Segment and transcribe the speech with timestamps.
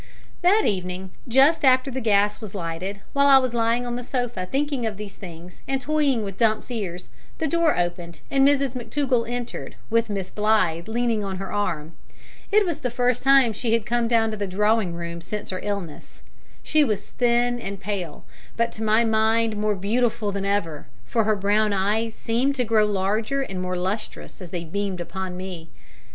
[0.41, 4.47] That evening, just after the gas was lighted, while I was lying on the sofa
[4.47, 9.29] thinking of these things, and toying with Dumps's ears, the door opened and Mrs McTougall
[9.29, 11.93] entered, with Miss Blythe leaning on her arm.
[12.51, 15.59] It was the first time she had come down to the drawing room since her
[15.61, 16.23] illness.
[16.63, 18.25] She was thin, and pale,
[18.57, 22.87] but to my mind more beautiful than ever, for her brown eyes seemed to grow
[22.87, 25.69] larger and more lustrous as they beamed upon me.